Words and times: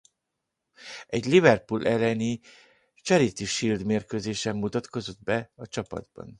Egy 1.07 1.25
Liverpool 1.25 1.85
elleni 1.87 2.39
Charity 2.95 3.43
Shield 3.43 3.85
mérkőzésen 3.85 4.55
mutatkozott 4.55 5.23
be 5.23 5.51
a 5.55 5.67
csapatban. 5.67 6.29